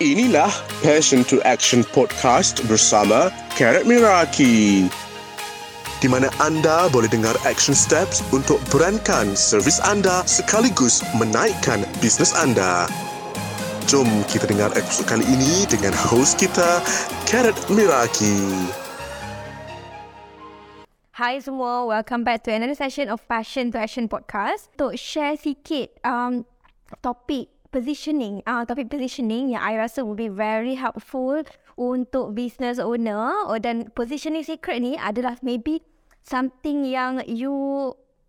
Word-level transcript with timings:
Inilah 0.00 0.48
Passion 0.80 1.28
to 1.28 1.44
Action 1.44 1.84
Podcast 1.92 2.64
bersama 2.64 3.28
Karat 3.52 3.84
Miraki. 3.84 4.88
Di 6.00 6.08
mana 6.08 6.32
anda 6.40 6.88
boleh 6.88 7.04
dengar 7.04 7.36
action 7.44 7.76
steps 7.76 8.24
untuk 8.32 8.56
berankan 8.72 9.36
servis 9.36 9.76
anda 9.84 10.24
sekaligus 10.24 11.04
menaikkan 11.20 11.84
bisnes 12.00 12.32
anda. 12.32 12.88
Jom 13.92 14.08
kita 14.24 14.48
dengar 14.48 14.72
episod 14.72 15.04
kali 15.04 15.20
ini 15.28 15.68
dengan 15.68 15.92
host 15.92 16.40
kita, 16.40 16.80
Karat 17.28 17.60
Miraki. 17.68 18.40
Hai 21.12 21.44
semua, 21.44 21.84
welcome 21.84 22.24
back 22.24 22.40
to 22.48 22.48
another 22.48 22.72
session 22.72 23.12
of 23.12 23.20
Passion 23.28 23.68
to 23.68 23.76
Action 23.76 24.08
podcast. 24.08 24.72
Untuk 24.80 24.96
share 24.96 25.36
sikit 25.36 25.92
um, 26.08 26.48
topik 27.04 27.59
positioning, 27.70 28.42
uh, 28.44 28.66
topik 28.66 28.90
positioning 28.90 29.54
yang 29.54 29.62
I 29.62 29.78
rasa 29.78 30.02
will 30.02 30.18
be 30.18 30.30
very 30.30 30.74
helpful 30.74 31.42
untuk 31.78 32.36
business 32.36 32.76
owner 32.76 33.46
oh, 33.46 33.58
dan 33.58 33.88
positioning 33.94 34.44
secret 34.44 34.82
ni 34.82 34.98
adalah 34.98 35.38
maybe 35.40 35.80
something 36.26 36.84
yang 36.84 37.22
you 37.24 37.54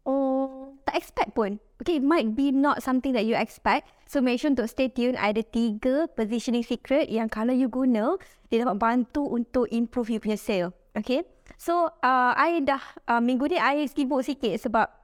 oh, 0.05 0.73
tak 0.86 0.98
expect 0.98 1.34
pun. 1.34 1.59
Okay, 1.81 1.98
it 1.98 2.05
might 2.05 2.38
be 2.38 2.54
not 2.54 2.86
something 2.86 3.09
that 3.17 3.26
you 3.26 3.34
expect. 3.34 3.90
So 4.05 4.22
make 4.22 4.38
sure 4.38 4.54
untuk 4.54 4.70
stay 4.70 4.94
tune. 4.94 5.17
Ada 5.17 5.42
tiga 5.42 6.05
positioning 6.14 6.62
secret 6.62 7.09
yang 7.09 7.26
kalau 7.26 7.58
you 7.58 7.73
guna, 7.73 8.22
dia 8.53 8.62
dapat 8.62 8.78
bantu 8.78 9.26
untuk 9.26 9.66
improve 9.73 10.14
you 10.14 10.22
punya 10.22 10.38
sale. 10.38 10.78
Okay. 10.94 11.26
So, 11.58 11.89
uh, 12.05 12.31
I 12.38 12.62
dah 12.62 12.81
uh, 13.09 13.22
minggu 13.22 13.50
ni 13.50 13.58
I 13.58 13.86
sibuk 13.89 14.22
sikit 14.22 14.62
sebab 14.62 15.01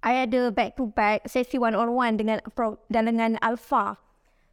I 0.00 0.24
ada 0.24 0.48
back 0.48 0.80
to 0.80 0.88
back 0.96 1.28
sesi 1.28 1.60
one 1.60 1.76
on 1.76 1.92
one 1.92 2.16
dengan 2.16 2.40
dan 2.88 3.04
dengan 3.04 3.36
Alpha. 3.44 4.00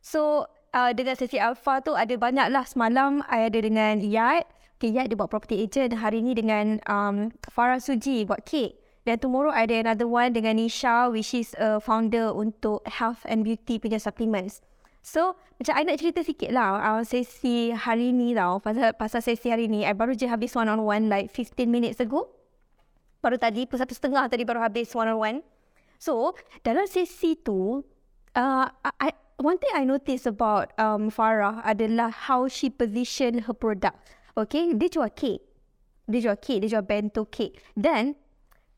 So, 0.04 0.52
uh, 0.76 0.92
dengan 0.92 1.16
sesi 1.16 1.40
Alpha 1.40 1.80
tu 1.80 1.96
ada 1.96 2.12
banyak 2.20 2.52
lah 2.52 2.68
semalam 2.68 3.24
I 3.32 3.48
ada 3.48 3.60
dengan 3.64 4.04
Yat. 4.04 4.44
Okay, 4.78 4.92
Yat 4.94 5.10
dia 5.10 5.18
buat 5.18 5.32
property 5.32 5.64
agent. 5.64 5.96
Hari 5.98 6.20
ni 6.20 6.36
dengan 6.36 6.84
um, 6.86 7.32
Farah 7.48 7.80
Suji 7.80 8.28
buat 8.28 8.44
cake. 8.44 8.78
Dan 9.08 9.24
tomorrow 9.24 9.56
ada 9.56 9.72
another 9.72 10.04
one 10.04 10.36
dengan 10.36 10.60
Nisha 10.60 11.08
which 11.08 11.32
is 11.32 11.56
a 11.56 11.80
founder 11.80 12.28
untuk 12.36 12.84
health 12.84 13.24
and 13.24 13.48
beauty 13.48 13.80
punya 13.80 14.04
supplements. 14.04 14.60
So, 15.00 15.40
macam 15.56 15.74
I 15.80 15.88
nak 15.88 16.04
cerita 16.04 16.20
sikit 16.28 16.52
lah 16.52 16.84
uh, 16.84 17.02
sesi 17.08 17.72
hari 17.72 18.12
ni 18.12 18.36
tau. 18.36 18.60
Pasal, 18.60 18.92
pasal 19.00 19.24
sesi 19.24 19.48
hari 19.48 19.72
ni, 19.72 19.88
I 19.88 19.96
baru 19.96 20.12
je 20.12 20.28
habis 20.28 20.52
one 20.52 20.68
on 20.68 20.84
one 20.84 21.08
like 21.08 21.32
15 21.32 21.72
minutes 21.72 22.04
ago. 22.04 22.28
Baru 23.20 23.36
tadi, 23.42 23.66
pukul 23.66 23.82
satu 23.82 23.94
setengah 23.98 24.30
tadi 24.30 24.46
baru 24.46 24.62
habis 24.62 24.94
one 24.94 25.10
on 25.10 25.18
one. 25.18 25.38
So, 25.98 26.38
dalam 26.62 26.86
sesi 26.86 27.34
tu, 27.42 27.82
uh, 28.38 28.66
I, 29.02 29.10
one 29.42 29.58
thing 29.58 29.74
I 29.74 29.84
notice 29.86 30.30
about 30.30 30.74
um, 30.78 31.10
Farah 31.10 31.66
adalah 31.66 32.14
how 32.14 32.46
she 32.46 32.70
position 32.70 33.50
her 33.50 33.56
product. 33.58 33.98
Okay, 34.38 34.78
dia 34.78 34.90
jual 34.94 35.10
cake. 35.18 35.42
Dia 36.06 36.30
jual 36.30 36.38
cake, 36.38 36.62
dia 36.62 36.78
jual 36.78 36.86
bento 36.86 37.26
cake. 37.26 37.58
Dan, 37.74 38.14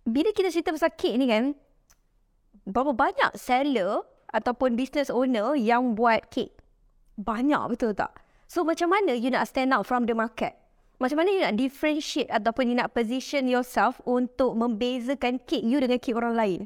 bila 0.08 0.32
kita 0.32 0.50
cerita 0.50 0.72
pasal 0.72 0.96
cake 0.96 1.20
ni 1.20 1.28
kan, 1.28 1.54
berapa 2.64 2.96
banyak 2.96 3.36
seller 3.36 4.06
ataupun 4.32 4.78
business 4.78 5.10
owner 5.10 5.58
yang 5.58 5.98
buat 5.98 6.30
kek. 6.30 6.54
Banyak 7.20 7.76
betul 7.76 7.92
tak? 7.98 8.16
So 8.50 8.66
macam 8.66 8.90
mana 8.94 9.14
you 9.14 9.30
nak 9.30 9.46
stand 9.50 9.74
out 9.76 9.86
from 9.86 10.10
the 10.10 10.16
market? 10.16 10.58
Macam 11.00 11.24
mana 11.24 11.32
you 11.32 11.40
nak 11.40 11.56
differentiate 11.56 12.28
ataupun 12.28 12.68
you 12.68 12.76
nak 12.76 12.92
position 12.92 13.48
yourself 13.48 14.04
untuk 14.04 14.52
membezakan 14.60 15.40
kek 15.48 15.64
you 15.64 15.80
dengan 15.80 15.96
kek 15.96 16.12
orang 16.12 16.36
lain? 16.36 16.60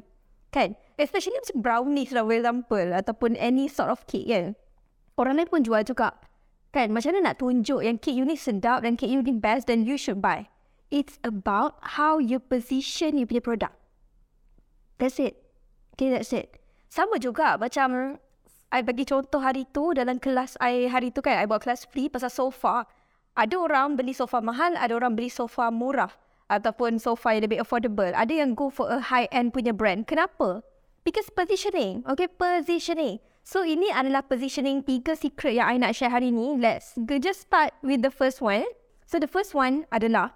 Kan? 0.50 0.74
Especially 0.98 1.38
macam 1.38 1.62
brownies 1.62 2.10
lah 2.10 2.26
for 2.26 2.34
example 2.34 2.88
ataupun 2.90 3.38
any 3.38 3.70
sort 3.70 3.94
of 3.94 4.02
cake 4.10 4.26
kan? 4.26 4.58
Orang 5.14 5.38
lain 5.38 5.46
pun 5.46 5.62
jual 5.62 5.86
juga. 5.86 6.18
Kan? 6.74 6.90
Macam 6.90 7.14
mana 7.14 7.30
nak 7.30 7.38
tunjuk 7.38 7.78
yang 7.86 7.94
kek 7.94 8.10
you 8.10 8.26
ni 8.26 8.34
sedap 8.34 8.82
dan 8.82 8.98
kek 8.98 9.06
you 9.06 9.22
ni 9.22 9.38
best 9.38 9.70
then 9.70 9.86
you 9.86 9.94
should 9.94 10.18
buy? 10.18 10.50
It's 10.90 11.22
about 11.22 11.78
how 11.98 12.18
you 12.18 12.42
position 12.42 13.14
you 13.14 13.30
punya 13.30 13.38
product. 13.38 13.78
That's 14.98 15.22
it. 15.22 15.38
Okay, 15.94 16.10
that's 16.10 16.34
it. 16.34 16.58
Sama 16.90 17.22
juga 17.22 17.54
macam 17.54 18.18
I 18.74 18.82
bagi 18.82 19.06
contoh 19.06 19.38
hari 19.38 19.62
tu 19.70 19.94
dalam 19.94 20.18
kelas 20.18 20.58
I 20.58 20.90
hari 20.90 21.14
tu 21.14 21.22
kan 21.22 21.38
I 21.38 21.46
buat 21.46 21.62
kelas 21.62 21.86
free 21.86 22.10
pasal 22.10 22.34
sofa. 22.34 22.86
Ada 23.34 23.58
orang 23.58 23.98
beli 23.98 24.14
sofa 24.14 24.38
mahal, 24.38 24.78
ada 24.78 24.94
orang 24.94 25.18
beli 25.18 25.26
sofa 25.26 25.70
murah 25.74 26.14
ataupun 26.46 27.02
sofa 27.02 27.34
yang 27.34 27.50
lebih 27.50 27.58
affordable. 27.66 28.14
Ada 28.14 28.30
yang 28.44 28.54
go 28.54 28.70
for 28.70 28.86
a 28.86 29.02
high 29.02 29.26
end 29.34 29.50
punya 29.50 29.74
brand. 29.74 30.06
Kenapa? 30.06 30.62
Because 31.02 31.28
positioning. 31.34 32.06
Okay, 32.06 32.30
positioning. 32.30 33.18
So 33.44 33.60
ini 33.60 33.92
adalah 33.92 34.24
positioning 34.24 34.86
tiga 34.88 35.12
secret 35.12 35.60
yang 35.60 35.68
I 35.68 35.76
nak 35.76 35.92
share 35.92 36.08
hari 36.08 36.32
ni. 36.32 36.56
Let's 36.56 36.96
go 36.96 37.20
just 37.20 37.44
start 37.44 37.76
with 37.84 38.00
the 38.00 38.08
first 38.08 38.40
one. 38.40 38.64
So 39.04 39.20
the 39.20 39.28
first 39.28 39.52
one 39.52 39.84
adalah 39.92 40.32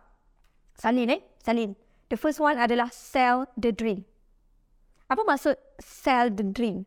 salin 0.76 1.08
eh, 1.08 1.20
salin. 1.40 1.72
The 2.12 2.20
first 2.20 2.36
one 2.36 2.60
adalah 2.60 2.92
sell 2.92 3.48
the 3.56 3.72
dream. 3.72 4.04
Apa 5.08 5.24
maksud 5.24 5.56
sell 5.80 6.28
the 6.28 6.44
dream? 6.44 6.84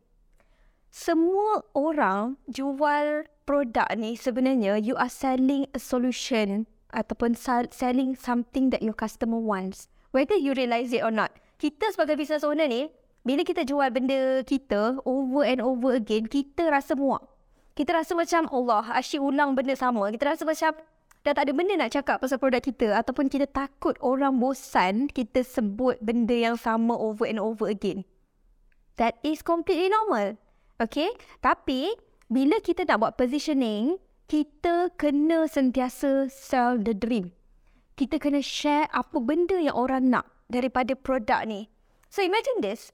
Semua 0.94 1.66
orang 1.74 2.38
jual 2.46 3.26
produk 3.44 3.88
ni 3.98 4.14
sebenarnya 4.14 4.78
you 4.78 4.94
are 4.98 5.10
selling 5.10 5.66
a 5.74 5.80
solution 5.80 6.70
ataupun 6.92 7.34
selling 7.72 8.14
something 8.14 8.68
that 8.70 8.84
your 8.84 8.94
customer 8.94 9.40
wants. 9.40 9.88
Whether 10.12 10.36
you 10.36 10.52
realise 10.52 10.92
it 10.92 11.00
or 11.00 11.10
not. 11.10 11.32
Kita 11.56 11.88
sebagai 11.94 12.20
business 12.20 12.44
owner 12.44 12.68
ni, 12.68 12.92
bila 13.24 13.46
kita 13.46 13.64
jual 13.64 13.88
benda 13.88 14.44
kita 14.44 15.00
over 15.08 15.46
and 15.46 15.64
over 15.64 15.96
again, 15.96 16.28
kita 16.28 16.68
rasa 16.68 16.92
muak. 16.92 17.24
Kita 17.72 17.96
rasa 17.96 18.12
macam 18.12 18.44
Allah 18.52 18.84
asyik 18.92 19.24
ulang 19.24 19.56
benda 19.56 19.72
sama. 19.72 20.12
Kita 20.12 20.36
rasa 20.36 20.44
macam 20.44 20.76
dah 21.22 21.32
tak 21.32 21.48
ada 21.48 21.52
benda 21.54 21.78
nak 21.78 21.94
cakap 21.94 22.20
pasal 22.20 22.36
produk 22.36 22.60
kita 22.60 22.98
ataupun 22.98 23.30
kita 23.30 23.46
takut 23.48 23.94
orang 24.02 24.36
bosan 24.42 25.06
kita 25.08 25.46
sebut 25.46 25.96
benda 26.02 26.34
yang 26.34 26.58
sama 26.58 26.92
over 26.92 27.24
and 27.24 27.40
over 27.40 27.70
again. 27.70 28.04
That 29.00 29.16
is 29.24 29.40
completely 29.40 29.88
normal. 29.88 30.36
Okay? 30.76 31.08
Tapi, 31.40 31.96
bila 32.32 32.56
kita 32.64 32.88
nak 32.88 33.04
buat 33.04 33.14
positioning, 33.20 34.00
kita 34.24 34.88
kena 34.96 35.44
sentiasa 35.44 36.32
sell 36.32 36.80
the 36.80 36.96
dream. 36.96 37.36
Kita 38.00 38.16
kena 38.16 38.40
share 38.40 38.88
apa 38.88 39.20
benda 39.20 39.60
yang 39.60 39.76
orang 39.76 40.08
nak 40.08 40.24
daripada 40.48 40.96
produk 40.96 41.44
ni. 41.44 41.68
So, 42.08 42.24
imagine 42.24 42.64
this. 42.64 42.88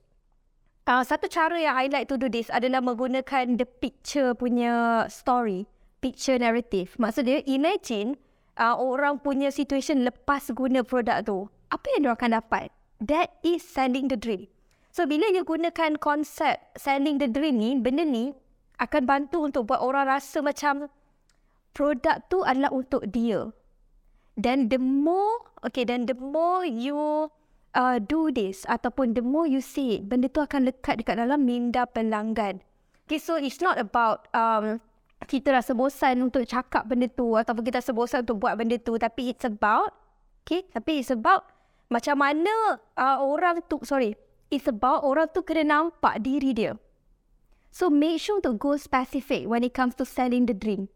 Uh, 0.90 1.06
satu 1.06 1.30
cara 1.30 1.54
yang 1.54 1.78
I 1.78 1.86
like 1.86 2.10
to 2.10 2.18
do 2.18 2.26
this 2.26 2.50
adalah 2.50 2.82
menggunakan 2.82 3.62
the 3.62 3.66
picture 3.68 4.34
punya 4.34 5.06
story. 5.06 5.70
Picture 6.02 6.38
narrative. 6.38 6.98
Maksudnya, 6.98 7.46
imagine 7.46 8.18
uh, 8.58 8.74
orang 8.74 9.22
punya 9.22 9.54
situation 9.54 10.02
lepas 10.02 10.50
guna 10.50 10.82
produk 10.82 11.22
tu. 11.22 11.46
Apa 11.70 11.86
yang 11.94 12.10
dia 12.10 12.12
akan 12.18 12.30
dapat? 12.42 12.74
That 12.98 13.38
is 13.46 13.62
selling 13.62 14.10
the 14.10 14.18
dream. 14.18 14.50
So 14.90 15.06
bila 15.06 15.30
you 15.30 15.46
gunakan 15.46 16.02
konsep 16.02 16.58
selling 16.74 17.22
the 17.22 17.30
dream 17.30 17.62
ni, 17.62 17.78
benda 17.78 18.02
ni 18.02 18.34
akan 18.78 19.02
bantu 19.04 19.46
untuk 19.46 19.70
buat 19.70 19.82
orang 19.82 20.06
rasa 20.06 20.42
macam 20.42 20.90
produk 21.74 22.22
tu 22.30 22.42
adalah 22.42 22.70
untuk 22.74 23.06
dia. 23.10 23.50
Then 24.38 24.70
the 24.70 24.78
more, 24.78 25.50
okay, 25.66 25.82
then 25.82 26.06
the 26.06 26.14
more 26.14 26.62
you 26.62 27.30
uh, 27.74 27.98
do 27.98 28.30
this 28.30 28.62
ataupun 28.70 29.18
the 29.18 29.22
more 29.22 29.50
you 29.50 29.58
see 29.58 29.98
it, 29.98 30.06
benda 30.06 30.30
tu 30.30 30.38
akan 30.38 30.70
lekat 30.70 31.02
dekat 31.02 31.18
dalam 31.18 31.42
minda 31.42 31.90
pelanggan. 31.90 32.62
Okay, 33.06 33.18
so 33.18 33.34
it's 33.34 33.58
not 33.58 33.80
about 33.82 34.30
um, 34.30 34.78
kita 35.26 35.50
rasa 35.50 35.74
bosan 35.74 36.22
untuk 36.22 36.46
cakap 36.46 36.86
benda 36.86 37.10
tu 37.10 37.34
ataupun 37.34 37.66
kita 37.66 37.82
rasa 37.82 37.90
bosan 37.90 38.22
untuk 38.22 38.46
buat 38.46 38.54
benda 38.54 38.78
tu. 38.78 38.94
Tapi 38.94 39.34
it's 39.34 39.42
about, 39.42 39.90
okay, 40.46 40.70
tapi 40.70 41.02
it's 41.02 41.10
about 41.10 41.50
macam 41.90 42.22
mana 42.22 42.78
uh, 42.94 43.18
orang 43.18 43.58
tu, 43.66 43.82
sorry, 43.82 44.14
It's 44.48 44.64
about 44.64 45.04
orang 45.04 45.28
tu 45.28 45.44
kena 45.44 45.64
nampak 45.68 46.24
diri 46.24 46.56
dia. 46.56 46.72
So 47.70 47.92
make 47.92 48.20
sure 48.20 48.40
to 48.42 48.56
go 48.56 48.76
specific 48.76 49.46
when 49.46 49.62
it 49.62 49.72
comes 49.76 49.94
to 50.00 50.04
selling 50.04 50.48
the 50.48 50.56
dream. 50.56 50.88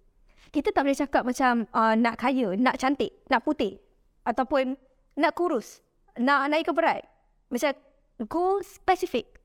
Kita 0.52 0.72
tak 0.72 0.84
boleh 0.84 0.98
cakap 0.98 1.22
macam 1.24 1.64
uh, 1.72 1.96
nak 1.96 2.20
kaya, 2.20 2.52
nak 2.56 2.76
cantik, 2.76 3.12
nak 3.32 3.44
putih. 3.44 3.80
Ataupun 4.28 4.76
nak 5.16 5.32
kurus, 5.32 5.80
nak 6.20 6.48
naik 6.52 6.68
ke 6.68 6.72
berat. 6.76 7.04
Macam 7.48 7.72
go 8.28 8.60
specific. 8.60 9.40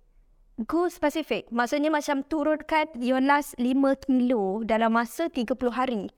Go 0.68 0.90
specific. 0.90 1.48
Maksudnya 1.54 1.94
macam 1.94 2.26
turunkan 2.26 2.92
your 3.00 3.22
last 3.22 3.56
5 3.62 4.10
kilo 4.10 4.66
dalam 4.66 4.96
masa 4.98 5.30
30 5.30 5.54
hari. 5.72 6.10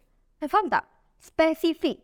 Faham 0.41 0.71
tak? 0.71 0.87
Specific. 1.19 1.99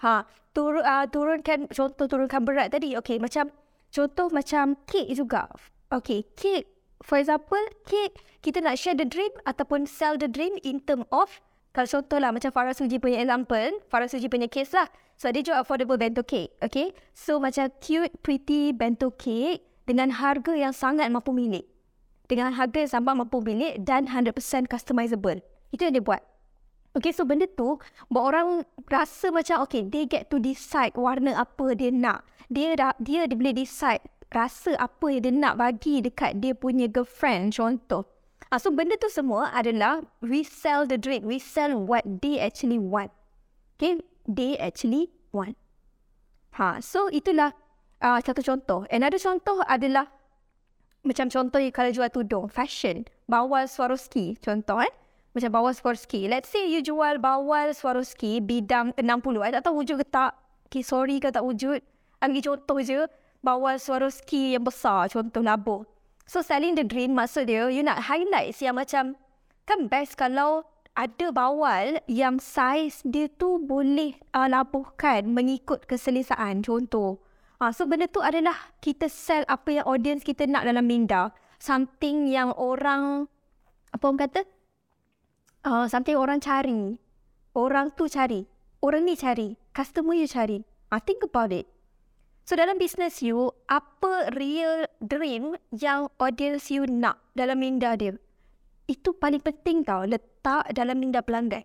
Ha, 0.00 0.24
turun, 0.56 0.80
uh, 0.80 1.04
turunkan, 1.10 1.68
contoh 1.68 2.06
turunkan 2.08 2.46
berat 2.46 2.72
tadi. 2.72 2.94
Okay, 2.96 3.18
macam 3.20 3.52
Contoh 3.90 4.30
macam 4.30 4.78
kek 4.86 5.10
juga. 5.10 5.50
Okay, 5.90 6.22
kek. 6.38 6.79
For 7.00 7.16
example, 7.16 7.60
kita 8.44 8.60
nak 8.60 8.76
share 8.76 8.96
the 8.96 9.08
dream 9.08 9.32
ataupun 9.48 9.88
sell 9.88 10.20
the 10.20 10.28
dream 10.28 10.56
in 10.60 10.84
term 10.84 11.08
of 11.08 11.40
kalau 11.70 11.86
contoh 11.86 12.18
lah 12.18 12.34
macam 12.34 12.50
Farah 12.50 12.74
Suji 12.74 12.98
punya 12.98 13.22
example, 13.22 13.78
Farah 13.86 14.10
Suji 14.10 14.26
punya 14.26 14.50
case 14.50 14.74
lah. 14.74 14.90
So, 15.14 15.30
dia 15.30 15.46
jual 15.46 15.54
affordable 15.62 15.94
bento 15.94 16.26
cake. 16.26 16.50
Okay. 16.58 16.90
So, 17.14 17.38
macam 17.38 17.70
cute, 17.78 18.10
pretty 18.26 18.74
bento 18.74 19.14
cake 19.14 19.62
dengan 19.86 20.10
harga 20.18 20.50
yang 20.58 20.74
sangat 20.74 21.06
mampu 21.14 21.30
milik. 21.30 21.70
Dengan 22.26 22.58
harga 22.58 22.82
yang 22.82 22.90
sangat 22.90 23.14
mampu 23.22 23.38
milik 23.38 23.86
dan 23.86 24.10
100% 24.10 24.34
customizable. 24.66 25.38
Itu 25.70 25.86
yang 25.86 25.94
dia 25.94 26.02
buat. 26.02 26.22
Okay, 26.90 27.14
so 27.14 27.22
benda 27.22 27.46
tu 27.46 27.78
buat 28.10 28.34
orang 28.34 28.66
rasa 28.90 29.30
macam 29.30 29.62
okay, 29.62 29.86
they 29.86 30.10
get 30.10 30.26
to 30.26 30.42
decide 30.42 30.90
warna 30.98 31.38
apa 31.38 31.78
dia 31.78 31.94
nak. 31.94 32.26
Dia 32.50 32.74
dah, 32.74 32.98
dia, 32.98 33.30
dia 33.30 33.38
boleh 33.38 33.54
decide 33.54 34.02
rasa 34.30 34.78
apa 34.78 35.10
yang 35.10 35.22
dia 35.26 35.32
nak 35.34 35.54
bagi 35.58 35.98
dekat 35.98 36.38
dia 36.38 36.54
punya 36.54 36.86
girlfriend 36.86 37.54
contoh. 37.54 38.06
Ah, 38.50 38.58
so 38.58 38.70
benda 38.74 38.98
tu 38.98 39.06
semua 39.06 39.50
adalah 39.54 40.02
we 40.22 40.42
sell 40.42 40.82
the 40.86 40.98
dream. 40.98 41.22
We 41.22 41.38
sell 41.38 41.78
what 41.78 42.02
they 42.02 42.42
actually 42.42 42.82
want. 42.82 43.14
Okay, 43.78 44.02
they 44.26 44.58
actually 44.58 45.14
want. 45.30 45.54
Ha, 46.58 46.82
so 46.82 47.06
itulah 47.14 47.54
uh, 48.02 48.18
satu 48.18 48.42
contoh. 48.42 48.86
Another 48.90 49.22
contoh 49.22 49.62
adalah 49.66 50.10
macam 51.06 51.30
contoh 51.30 51.62
kalau 51.70 51.90
jual 51.94 52.10
tudung, 52.10 52.50
fashion, 52.50 53.06
bawal 53.30 53.70
Swarovski 53.70 54.34
contoh 54.42 54.82
eh. 54.82 54.92
Macam 55.30 55.54
bawal 55.54 55.70
Swarovski. 55.70 56.26
Let's 56.26 56.50
say 56.50 56.66
you 56.66 56.82
jual 56.82 57.22
bawal 57.22 57.70
Swarovski 57.70 58.42
bidang 58.42 58.98
60. 58.98 59.46
I 59.46 59.54
tak 59.54 59.62
tahu 59.62 59.86
wujud 59.86 60.02
ke 60.02 60.06
tak. 60.10 60.34
Okay, 60.66 60.82
sorry 60.82 61.22
ke 61.22 61.30
tak 61.30 61.46
wujud. 61.46 61.78
Ambil 62.18 62.42
contoh 62.42 62.82
je. 62.82 63.06
Bawal 63.40 63.80
Swarovski 63.80 64.54
yang 64.54 64.64
besar. 64.64 65.08
Contoh 65.08 65.40
labuh. 65.40 65.84
So, 66.28 66.44
selling 66.44 66.78
the 66.78 66.86
dream 66.86 67.18
maksud 67.18 67.50
dia, 67.50 67.66
you 67.72 67.82
nak 67.82 68.06
highlight 68.06 68.54
yang 68.62 68.78
macam, 68.78 69.18
kan 69.66 69.90
best 69.90 70.14
kalau 70.14 70.62
ada 70.94 71.32
bawal 71.34 71.98
yang 72.06 72.38
saiz 72.38 73.02
dia 73.02 73.26
tu 73.26 73.58
boleh 73.58 74.14
uh, 74.36 74.46
labuhkan 74.46 75.26
mengikut 75.26 75.90
keselesaan. 75.90 76.62
Contoh. 76.62 77.18
Uh, 77.58 77.74
so, 77.74 77.88
benda 77.88 78.06
tu 78.06 78.22
adalah 78.22 78.54
kita 78.78 79.10
sell 79.10 79.42
apa 79.50 79.82
yang 79.82 79.86
audience 79.90 80.22
kita 80.22 80.46
nak 80.46 80.68
dalam 80.68 80.86
minda. 80.86 81.34
Something 81.58 82.30
yang 82.30 82.54
orang, 82.56 83.26
apa 83.90 84.04
orang 84.06 84.20
kata? 84.22 84.40
uh, 85.64 85.86
something 85.88 86.16
orang 86.16 86.40
cari. 86.40 86.96
Orang 87.52 87.92
tu 87.96 88.06
cari. 88.06 88.46
Orang 88.80 89.04
ni 89.04 89.14
cari. 89.18 89.58
Customer 89.74 90.16
you 90.16 90.28
cari. 90.30 90.64
I 90.90 90.98
think 91.02 91.22
about 91.22 91.52
it. 91.52 91.68
So 92.50 92.58
dalam 92.58 92.82
business 92.82 93.22
you, 93.22 93.54
apa 93.70 94.34
real 94.34 94.82
dream 94.98 95.54
yang 95.70 96.10
audience 96.18 96.66
you 96.66 96.82
nak 96.82 97.22
dalam 97.38 97.62
minda 97.62 97.94
dia? 97.94 98.18
Itu 98.90 99.14
paling 99.14 99.38
penting 99.38 99.86
tau. 99.86 100.02
Letak 100.02 100.74
dalam 100.74 100.98
minda 100.98 101.22
pelanggan. 101.22 101.62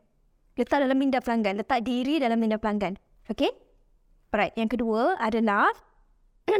Letak 0.53 0.85
dalam 0.85 0.93
minda 0.93 1.17
pelanggan. 1.25 1.57
Letak 1.57 1.81
diri 1.89 2.21
dalam 2.21 2.37
minda 2.37 2.61
pelanggan. 2.61 3.01
Okay? 3.25 3.49
Alright. 4.29 4.53
Yang 4.53 4.77
kedua 4.77 5.17
adalah 5.17 5.73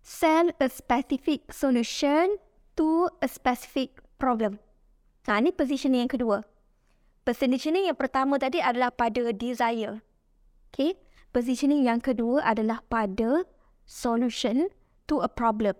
sell 0.00 0.56
a 0.56 0.72
specific 0.72 1.52
solution 1.52 2.40
to 2.80 3.12
a 3.20 3.28
specific 3.28 4.00
problem. 4.16 4.56
Ha, 5.28 5.36
ini 5.44 5.52
positioning 5.52 6.08
yang 6.08 6.12
kedua. 6.16 6.48
Positioning 7.28 7.92
yang 7.92 7.98
pertama 8.00 8.40
tadi 8.40 8.64
adalah 8.64 8.88
pada 8.88 9.36
desire. 9.36 10.00
Okay. 10.72 10.96
Positioning 11.36 11.84
yang 11.84 12.00
kedua 12.00 12.40
adalah 12.48 12.80
pada 12.88 13.44
solution 13.84 14.72
to 15.04 15.20
a 15.20 15.28
problem. 15.28 15.76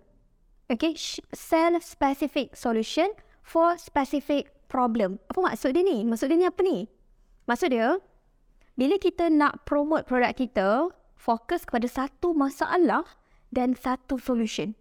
Okay. 0.69 0.93
Sell 1.33 1.81
specific 1.81 2.53
solution 2.53 3.09
for 3.41 3.81
specific 3.81 4.53
problem. 4.69 5.17
Apa 5.33 5.49
maksud 5.49 5.73
dia 5.73 5.81
ni? 5.81 6.05
Maksud 6.05 6.29
dia 6.29 6.37
ni 6.37 6.45
apa 6.45 6.61
ni? 6.61 6.93
Maksud 7.49 7.73
dia, 7.73 7.97
bila 8.77 9.01
kita 9.01 9.33
nak 9.33 9.65
promote 9.65 10.05
produk 10.05 10.37
kita, 10.37 10.93
fokus 11.17 11.65
kepada 11.65 11.89
satu 11.89 12.37
masalah 12.37 13.09
dan 13.49 13.73
satu 13.73 14.21
solution. 14.21 14.77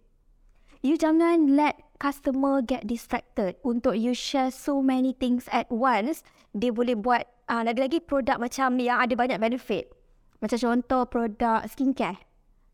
You 0.84 1.00
jangan 1.00 1.56
let 1.56 1.80
customer 1.96 2.60
get 2.60 2.84
distracted 2.84 3.56
untuk 3.64 3.96
you 3.96 4.12
share 4.12 4.52
so 4.52 4.84
many 4.84 5.16
things 5.16 5.48
at 5.48 5.72
once, 5.72 6.20
dia 6.52 6.68
boleh 6.68 7.00
buat 7.00 7.24
uh, 7.48 7.64
lagi-lagi 7.64 8.04
produk 8.04 8.36
macam 8.36 8.76
yang 8.76 9.00
ada 9.00 9.16
banyak 9.16 9.40
benefit. 9.40 9.95
Macam 10.40 10.58
contoh 10.60 11.02
produk 11.08 11.64
skincare. 11.68 12.20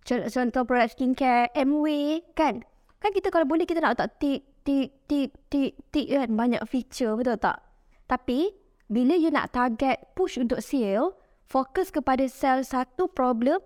Contoh 0.06 0.62
produk 0.67 0.91
skincare 0.91 1.55
MW 1.55 1.87
kan. 2.35 2.67
Kan 2.99 3.11
kita 3.14 3.31
kalau 3.31 3.47
boleh 3.47 3.67
kita 3.67 3.82
nak 3.82 3.99
tak 3.99 4.19
tik, 4.19 4.43
tik, 4.67 5.06
tik, 5.06 5.31
tik, 5.50 5.79
tik 5.94 6.06
kan. 6.11 6.29
Banyak 6.35 6.62
feature 6.67 7.14
betul 7.14 7.38
tak? 7.38 7.62
Tapi 8.11 8.50
bila 8.91 9.14
you 9.17 9.31
nak 9.31 9.55
target 9.55 10.12
push 10.12 10.37
untuk 10.37 10.61
sale, 10.61 11.17
fokus 11.47 11.88
kepada 11.88 12.26
sell 12.29 12.61
satu 12.67 13.09
problem 13.09 13.62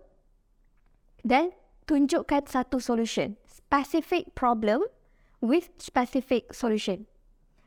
dan 1.26 1.50
tunjukkan 1.90 2.46
satu 2.46 2.78
solution. 2.78 3.34
Specific 3.48 4.36
problem 4.38 4.86
with 5.42 5.70
specific 5.78 6.54
solution. 6.54 7.10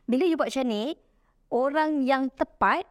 Bila 0.08 0.24
you 0.24 0.34
buat 0.34 0.50
macam 0.50 0.66
ni, 0.72 0.96
orang 1.52 2.02
yang 2.02 2.32
tepat, 2.34 2.88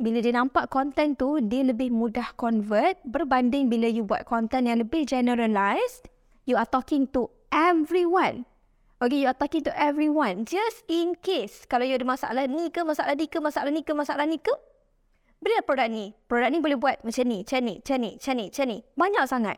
bila 0.00 0.24
dia 0.24 0.32
nampak 0.32 0.72
konten 0.72 1.12
tu, 1.14 1.38
dia 1.44 1.60
lebih 1.60 1.92
mudah 1.92 2.32
convert 2.40 2.96
berbanding 3.04 3.68
bila 3.68 3.84
you 3.86 4.02
buat 4.02 4.24
konten 4.24 4.64
yang 4.64 4.80
lebih 4.80 5.04
generalized, 5.04 6.08
you 6.48 6.56
are 6.56 6.66
talking 6.66 7.04
to 7.12 7.28
everyone. 7.52 8.48
Okay, 9.00 9.20
you 9.20 9.28
are 9.28 9.36
talking 9.36 9.60
to 9.64 9.72
everyone. 9.76 10.48
Just 10.48 10.84
in 10.88 11.16
case, 11.20 11.68
kalau 11.68 11.84
you 11.84 11.96
ada 11.96 12.04
masalah 12.04 12.48
ni 12.48 12.72
ke, 12.72 12.80
masalah 12.80 13.12
ni 13.16 13.28
ke, 13.28 13.38
masalah 13.40 13.70
ni 13.72 13.80
ke, 13.84 13.92
masalah 13.92 14.24
ni 14.24 14.36
ke, 14.40 14.52
berilah 15.40 15.64
produk 15.64 15.88
ni. 15.88 16.16
Produk 16.28 16.48
ni 16.48 16.58
boleh 16.60 16.76
buat 16.80 16.96
macam 17.04 17.24
ni, 17.28 17.44
macam 17.44 17.60
ni, 17.64 17.74
macam 17.80 17.96
ni, 18.00 18.10
macam 18.16 18.34
ni, 18.36 18.44
macam 18.48 18.66
ni. 18.68 18.78
Banyak 18.96 19.24
sangat. 19.28 19.56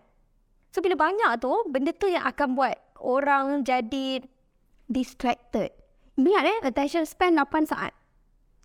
So, 0.75 0.79
bila 0.79 0.95
banyak 0.99 1.43
tu, 1.43 1.51
benda 1.71 1.91
tu 1.95 2.07
yang 2.11 2.23
akan 2.27 2.55
buat 2.55 2.79
orang 3.03 3.67
jadi 3.67 4.23
distracted. 4.87 5.75
Ingat 6.19 6.45
eh, 6.47 6.59
attention 6.63 7.03
span 7.03 7.35
8 7.35 7.67
saat. 7.67 7.93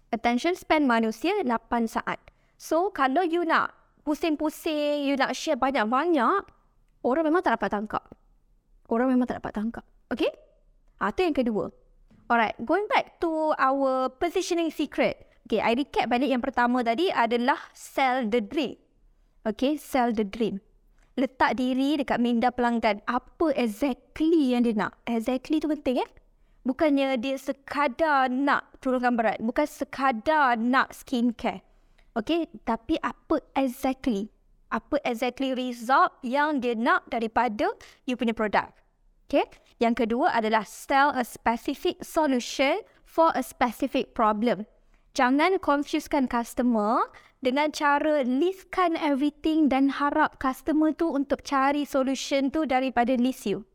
Attention 0.07 0.55
span 0.55 0.87
manusia 0.87 1.35
8 1.43 1.51
saat. 1.87 2.19
So, 2.55 2.89
kalau 2.95 3.27
you 3.27 3.43
nak 3.43 3.75
pusing-pusing, 4.07 5.03
you 5.03 5.19
nak 5.19 5.35
share 5.35 5.59
banyak-banyak, 5.59 6.47
orang 7.03 7.23
memang 7.27 7.43
tak 7.43 7.59
dapat 7.59 7.69
tangkap. 7.75 8.03
Orang 8.87 9.11
memang 9.11 9.27
tak 9.27 9.43
dapat 9.43 9.51
tangkap. 9.51 9.85
Okay? 10.07 10.31
Ah, 11.03 11.11
tu 11.11 11.27
yang 11.27 11.35
kedua. 11.35 11.69
Alright, 12.31 12.55
going 12.63 12.87
back 12.87 13.19
to 13.19 13.51
our 13.59 14.07
positioning 14.15 14.71
secret. 14.71 15.27
Okay, 15.47 15.63
I 15.63 15.75
recap 15.75 16.11
balik 16.11 16.27
yang 16.27 16.43
pertama 16.43 16.83
tadi 16.83 17.07
adalah 17.07 17.55
sell 17.71 18.27
the 18.27 18.43
dream. 18.43 18.75
Okay, 19.47 19.79
sell 19.79 20.11
the 20.11 20.27
dream. 20.27 20.59
Letak 21.15 21.55
diri 21.55 21.95
dekat 21.95 22.19
minda 22.19 22.51
pelanggan. 22.51 22.99
Apa 23.07 23.55
exactly 23.55 24.51
yang 24.51 24.67
dia 24.67 24.75
nak? 24.75 24.99
Exactly 25.07 25.63
tu 25.63 25.71
penting 25.71 26.03
eh? 26.03 26.09
Bukannya 26.67 27.15
dia 27.15 27.39
sekadar 27.39 28.27
nak 28.27 28.67
turunkan 28.83 29.15
berat, 29.15 29.39
bukan 29.39 29.63
sekadar 29.63 30.59
nak 30.59 30.91
skincare. 30.91 31.63
Okay, 32.11 32.51
tapi 32.67 32.99
apa 32.99 33.39
exactly? 33.55 34.27
Apa 34.67 34.99
exactly 35.07 35.55
result 35.55 36.11
yang 36.27 36.59
dia 36.59 36.75
nak 36.75 37.07
daripada 37.07 37.71
you 38.03 38.19
punya 38.19 38.35
produk? 38.35 38.67
Okay, 39.31 39.47
yang 39.79 39.95
kedua 39.95 40.35
adalah 40.35 40.67
sell 40.67 41.15
a 41.15 41.23
specific 41.23 42.03
solution 42.03 42.83
for 43.07 43.31
a 43.31 43.43
specific 43.43 44.11
problem. 44.11 44.67
Jangan 45.15 45.57
confusekan 45.63 46.27
customer 46.27 47.07
dengan 47.39 47.69
cara 47.69 48.25
listkan 48.25 48.97
everything 48.97 49.69
dan 49.69 49.93
harap 49.93 50.41
customer 50.41 50.93
tu 50.93 51.09
untuk 51.09 51.45
cari 51.45 51.85
solution 51.85 52.49
tu 52.49 52.65
daripada 52.65 53.13
list 53.13 53.45
you. 53.45 53.65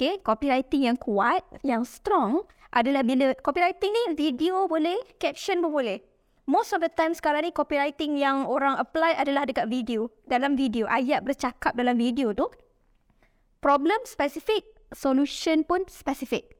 Okay, 0.00 0.16
copywriting 0.24 0.88
yang 0.88 0.96
kuat, 0.96 1.44
yang 1.60 1.84
strong 1.84 2.48
adalah 2.72 3.04
bila 3.04 3.36
copywriting 3.44 3.92
ni 3.92 4.16
video 4.16 4.64
boleh, 4.64 4.96
caption 5.20 5.60
pun 5.60 5.76
boleh. 5.76 6.00
Most 6.48 6.72
of 6.72 6.80
the 6.80 6.88
time 6.88 7.12
sekarang 7.12 7.44
ni 7.44 7.52
copywriting 7.52 8.16
yang 8.16 8.48
orang 8.48 8.80
apply 8.80 9.12
adalah 9.20 9.44
dekat 9.44 9.68
video. 9.68 10.08
Dalam 10.24 10.56
video, 10.56 10.88
ayat 10.88 11.20
bercakap 11.20 11.76
dalam 11.76 12.00
video 12.00 12.32
tu. 12.32 12.48
Problem 13.60 14.00
specific, 14.08 14.64
solution 14.96 15.68
pun 15.68 15.84
specific. 15.84 16.56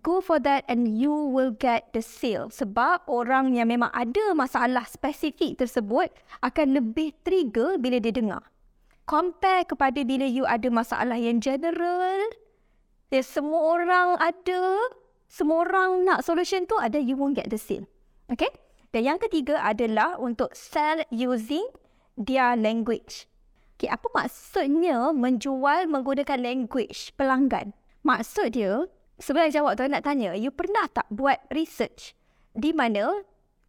Go 0.00 0.24
for 0.24 0.40
that 0.40 0.64
and 0.64 0.88
you 0.88 1.12
will 1.12 1.52
get 1.52 1.92
the 1.92 2.00
sale. 2.00 2.48
Sebab 2.48 3.04
orang 3.04 3.52
yang 3.52 3.68
memang 3.68 3.92
ada 3.92 4.32
masalah 4.32 4.88
spesifik 4.88 5.60
tersebut 5.60 6.08
akan 6.40 6.72
lebih 6.72 7.12
trigger 7.20 7.76
bila 7.76 8.00
dia 8.00 8.16
dengar. 8.16 8.48
Compare 9.04 9.68
kepada 9.68 10.00
bila 10.08 10.24
you 10.24 10.48
ada 10.48 10.72
masalah 10.72 11.20
yang 11.20 11.36
general, 11.44 12.47
dia 13.08 13.24
semua 13.24 13.76
orang 13.76 14.20
ada, 14.20 14.62
semua 15.28 15.64
orang 15.64 16.04
nak 16.04 16.20
solution 16.24 16.68
tu 16.68 16.76
ada, 16.76 17.00
you 17.00 17.16
won't 17.16 17.36
get 17.36 17.48
the 17.48 17.60
sale. 17.60 17.88
Okay? 18.28 18.52
Dan 18.92 19.04
yang 19.04 19.18
ketiga 19.20 19.60
adalah 19.60 20.16
untuk 20.16 20.52
sell 20.56 21.04
using 21.12 21.64
their 22.16 22.56
language. 22.56 23.28
Okay, 23.78 23.86
apa 23.88 24.10
maksudnya 24.10 25.14
menjual 25.14 25.86
menggunakan 25.86 26.40
language 26.42 27.14
pelanggan? 27.14 27.76
Maksud 28.02 28.58
dia, 28.58 28.90
sebelum 29.22 29.54
jawab 29.54 29.78
tu 29.78 29.86
nak 29.86 30.02
tanya, 30.02 30.34
you 30.34 30.50
pernah 30.50 30.90
tak 30.90 31.06
buat 31.14 31.38
research 31.54 32.16
di 32.58 32.74
mana 32.74 33.22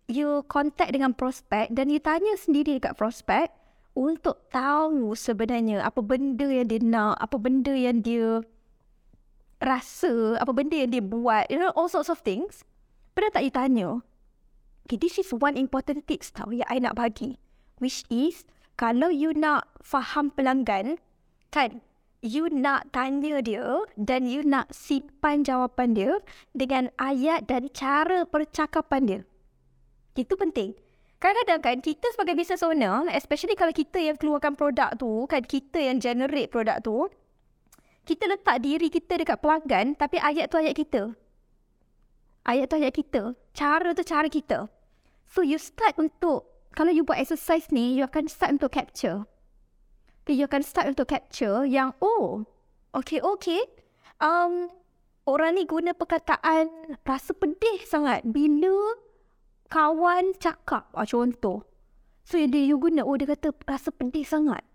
you 0.10 0.41
contact 0.50 0.98
dengan 0.98 1.13
prospek 1.13 1.69
dan 1.69 1.93
you 1.93 2.01
tanya 2.01 2.34
sendiri 2.41 2.81
dekat 2.81 2.98
prospek 2.98 3.53
untuk 3.93 4.50
tahu 4.50 5.13
sebenarnya 5.13 5.86
apa 5.86 6.01
benda 6.01 6.50
yang 6.50 6.65
dia 6.65 6.81
nak, 6.81 7.22
apa 7.22 7.38
benda 7.38 7.75
yang 7.75 8.01
dia 8.01 8.41
rasa 9.60 10.39
apa 10.39 10.51
benda 10.56 10.75
yang 10.80 10.92
dia 10.92 11.04
buat, 11.04 11.48
you 11.51 11.60
know, 11.60 11.72
all 11.75 11.92
sorts 11.92 12.12
of 12.12 12.24
things. 12.24 12.63
Pernah 13.16 13.36
tak 13.36 13.44
you 13.44 13.54
tanya? 13.54 13.89
Okay, 14.88 14.98
this 14.98 15.20
is 15.22 15.30
one 15.36 15.60
important 15.60 16.08
tips 16.10 16.34
tau 16.34 16.50
yang 16.50 16.66
I 16.72 16.82
nak 16.82 16.98
bagi. 16.98 17.38
Which 17.78 18.04
is, 18.10 18.48
kalau 18.80 19.12
you 19.12 19.36
nak 19.36 19.70
faham 19.84 20.32
pelanggan, 20.34 20.98
kan, 21.54 21.84
you 22.20 22.51
nak 22.51 22.92
tanya 22.92 23.39
dia 23.39 23.84
dan 23.96 24.28
you 24.28 24.44
nak 24.44 24.72
simpan 24.75 25.44
jawapan 25.44 25.96
dia 25.96 26.12
dengan 26.51 26.92
ayat 27.00 27.48
dan 27.48 27.72
cara 27.72 28.28
percakapan 28.28 29.01
dia. 29.06 29.22
Itu 30.16 30.36
penting. 30.36 30.75
Kadang-kadang 31.20 31.60
kan 31.60 31.78
kita 31.84 32.08
sebagai 32.16 32.36
business 32.39 32.63
owner, 32.63 33.04
especially 33.12 33.56
kalau 33.60 33.75
kita 33.75 34.00
yang 34.00 34.16
keluarkan 34.16 34.56
produk 34.56 34.96
tu, 34.96 35.28
kan 35.28 35.44
kita 35.44 35.80
yang 35.80 36.00
generate 36.00 36.48
produk 36.48 36.80
tu, 36.80 37.12
kita 38.10 38.25
letak 38.25 38.66
diri 38.66 38.89
kita 38.89 39.22
dekat 39.22 39.38
pelanggan 39.38 39.94
tapi 39.94 40.18
ayat 40.18 40.50
tu 40.50 40.58
ayat 40.58 40.74
kita. 40.74 41.13
Ayat 42.42 42.66
tu 42.66 42.82
ayat 42.82 42.94
kita. 42.98 43.38
Cara 43.54 43.94
tu 43.94 44.01
cara 44.01 44.25
kita. 44.25 44.66
So 45.30 45.46
you 45.46 45.62
start 45.62 45.94
untuk, 46.01 46.50
kalau 46.74 46.89
you 46.89 47.06
buat 47.06 47.22
exercise 47.22 47.70
ni, 47.70 47.94
you 47.94 48.01
akan 48.01 48.25
start 48.25 48.58
untuk 48.58 48.74
capture. 48.74 49.30
Okay, 50.25 50.34
you 50.34 50.50
akan 50.50 50.66
start 50.66 50.89
untuk 50.89 51.06
capture 51.06 51.70
yang, 51.70 51.94
oh, 52.01 52.50
okay, 52.98 53.22
okay. 53.22 53.62
Um, 54.18 54.74
orang 55.30 55.62
ni 55.62 55.70
guna 55.70 55.94
perkataan 55.94 56.98
rasa 57.06 57.38
pedih 57.38 57.86
sangat 57.86 58.25
bila 58.25 58.98
kawan 59.70 60.34
cakap 60.42 60.89
ah, 60.98 61.06
contoh. 61.06 61.62
So 62.25 62.42
yang 62.42 62.58
dia 62.58 62.66
you 62.66 62.82
guna, 62.82 63.06
oh 63.06 63.13
dia 63.22 63.30
kata 63.30 63.54
rasa 63.70 63.94
pedih 63.94 64.25
sangat. 64.25 64.66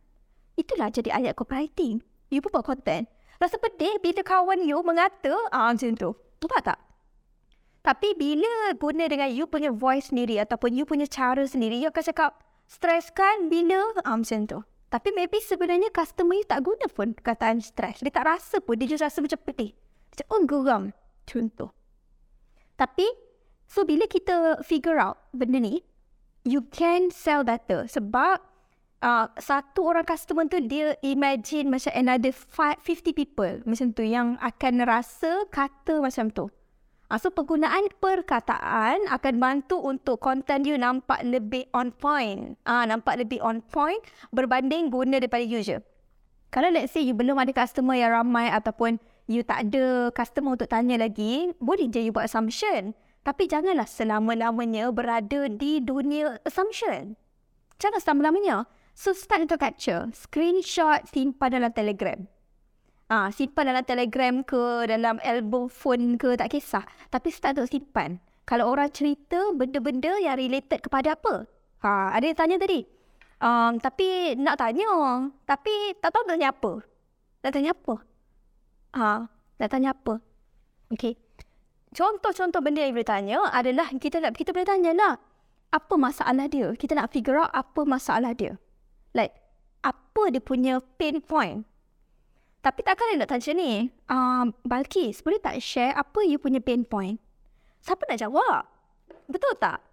Itulah 0.54 0.94
jadi 0.94 1.10
ayat 1.10 1.34
copywriting. 1.34 1.98
You 2.30 2.38
pun 2.38 2.54
buat 2.54 2.66
content. 2.66 3.13
Rasa 3.38 3.56
pedih 3.58 3.98
bila 4.02 4.20
kawan 4.22 4.62
you 4.62 4.78
mengata, 4.84 5.34
ah 5.50 5.70
macam 5.72 5.94
tu. 5.94 6.10
Nampak 6.44 6.60
tak? 6.60 6.78
Tapi 7.84 8.16
bila 8.16 8.72
guna 8.76 9.08
dengan 9.08 9.28
you 9.28 9.44
punya 9.44 9.72
voice 9.72 10.12
sendiri 10.12 10.40
ataupun 10.40 10.72
you 10.72 10.84
punya 10.88 11.04
cara 11.08 11.44
sendiri, 11.44 11.80
you 11.80 11.88
akan 11.88 12.04
cakap 12.04 12.30
stress 12.64 13.12
kan 13.12 13.52
bila 13.52 13.80
ah, 14.04 14.16
macam 14.16 14.44
tu. 14.48 14.58
Tapi 14.88 15.10
maybe 15.10 15.42
sebenarnya 15.42 15.90
customer 15.90 16.38
you 16.38 16.46
tak 16.46 16.62
guna 16.62 16.86
pun 16.86 17.12
kataan 17.16 17.58
stress. 17.60 18.00
Dia 18.00 18.12
tak 18.14 18.24
rasa 18.28 18.62
pun, 18.62 18.78
dia 18.78 18.86
just 18.86 19.02
rasa 19.02 19.18
macam 19.24 19.40
pedih. 19.42 19.74
Macam, 20.14 20.26
oh 20.30 20.40
geram. 20.46 20.84
Contoh. 21.24 21.72
Tapi 22.78 23.06
So 23.74 23.82
bila 23.82 24.06
kita 24.06 24.62
figure 24.62 25.00
out 25.00 25.18
benda 25.32 25.58
ni, 25.60 25.82
you 26.44 26.62
can 26.70 27.08
sell 27.10 27.42
better. 27.42 27.88
Sebab 27.88 28.38
uh, 29.04 29.26
satu 29.36 29.84
orang 29.84 30.08
customer 30.08 30.48
tu 30.48 30.58
dia 30.64 30.96
imagine 31.04 31.68
macam 31.68 31.92
another 31.92 32.32
50 32.32 32.80
people 33.12 33.60
macam 33.68 33.92
tu 33.92 34.02
yang 34.02 34.40
akan 34.40 34.88
rasa 34.88 35.44
kata 35.52 36.00
macam 36.00 36.32
tu. 36.32 36.48
Uh, 37.12 37.20
so 37.20 37.28
penggunaan 37.28 37.92
perkataan 38.00 39.04
akan 39.12 39.34
bantu 39.36 39.76
untuk 39.76 40.24
content 40.24 40.64
you 40.64 40.80
nampak 40.80 41.20
lebih 41.20 41.68
on 41.76 41.92
point. 41.92 42.56
Ah 42.64 42.82
uh, 42.82 42.84
nampak 42.88 43.20
lebih 43.20 43.44
on 43.44 43.60
point 43.60 44.00
berbanding 44.32 44.88
guna 44.88 45.20
daripada 45.20 45.44
user. 45.44 45.84
Kalau 46.48 46.72
let's 46.72 46.96
say 46.96 47.04
you 47.04 47.12
belum 47.12 47.36
ada 47.36 47.52
customer 47.52 47.98
yang 47.98 48.14
ramai 48.14 48.48
ataupun 48.48 48.96
you 49.28 49.44
tak 49.44 49.68
ada 49.68 50.08
customer 50.14 50.54
untuk 50.54 50.70
tanya 50.70 50.96
lagi, 50.96 51.50
boleh 51.58 51.90
je 51.90 52.08
you 52.08 52.14
buat 52.14 52.30
assumption. 52.30 52.96
Tapi 53.24 53.48
janganlah 53.48 53.88
selama-lamanya 53.88 54.92
berada 54.92 55.48
di 55.48 55.80
dunia 55.80 56.38
assumption. 56.44 57.18
Jangan 57.80 58.00
selama-lamanya. 58.00 58.68
So 58.94 59.12
start 59.12 59.50
untuk 59.50 59.58
capture. 59.58 60.08
Screenshot 60.14 61.02
simpan 61.10 61.58
dalam 61.58 61.70
telegram. 61.74 62.30
Ah, 63.10 63.28
simpan 63.34 63.68
dalam 63.68 63.84
telegram 63.84 64.40
ke, 64.46 64.88
dalam 64.88 65.20
album 65.20 65.68
phone 65.68 66.16
ke, 66.16 66.38
tak 66.38 66.54
kisah. 66.54 66.86
Tapi 67.10 67.28
start 67.28 67.58
untuk 67.60 67.70
simpan. 67.70 68.22
Kalau 68.48 68.70
orang 68.70 68.88
cerita 68.94 69.52
benda-benda 69.52 70.14
yang 70.22 70.38
related 70.38 70.80
kepada 70.80 71.18
apa? 71.18 71.44
Ha, 71.84 72.16
ada 72.16 72.24
yang 72.24 72.38
tanya 72.38 72.56
tadi. 72.56 72.80
Um, 73.44 73.76
tapi 73.76 74.38
nak 74.40 74.56
tanya. 74.56 74.88
Tapi 75.44 75.98
tak 76.00 76.14
tahu 76.14 76.24
nak 76.24 76.32
tanya 76.38 76.48
apa. 76.54 76.72
Nak 77.44 77.52
tanya 77.52 77.70
apa? 77.76 77.94
Ha, 78.96 79.08
nak 79.60 79.68
tanya 79.68 79.90
apa? 79.92 80.14
Okay 80.94 81.18
contoh-contoh 81.94 82.60
benda 82.60 82.82
yang 82.82 82.92
boleh 82.92 83.06
tanya 83.06 83.38
adalah 83.54 83.86
kita 83.94 84.18
nak 84.18 84.34
kita 84.34 84.50
boleh 84.50 84.66
tanya 84.66 84.90
lah 84.92 85.14
apa 85.70 85.94
masalah 85.98 86.46
dia. 86.50 86.74
Kita 86.74 86.98
nak 86.98 87.10
figure 87.14 87.38
out 87.38 87.50
apa 87.54 87.82
masalah 87.82 88.34
dia. 88.34 88.58
Like 89.16 89.32
apa 89.86 90.34
dia 90.34 90.42
punya 90.42 90.82
pain 90.98 91.22
point. 91.22 91.64
Tapi 92.64 92.80
takkan 92.80 93.20
nak 93.20 93.28
tanya 93.28 93.52
ni. 93.52 93.92
Um, 94.08 94.56
Balkis, 94.64 95.20
boleh 95.20 95.36
tak 95.36 95.60
share 95.60 95.92
apa 95.92 96.24
you 96.24 96.40
punya 96.40 96.64
pain 96.64 96.80
point? 96.84 97.20
Siapa 97.84 98.08
nak 98.08 98.16
jawab? 98.16 98.64
Betul 99.28 99.52
tak? 99.60 99.84